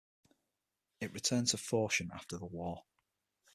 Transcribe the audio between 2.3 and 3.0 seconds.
the War.